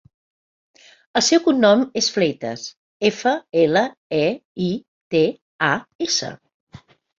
[1.19, 2.65] El seu cognom és Fleitas:
[3.11, 3.85] efa, ela,
[4.23, 4.25] e,
[4.71, 4.73] i,
[5.17, 5.25] te,
[5.71, 5.73] a,
[6.11, 6.35] essa.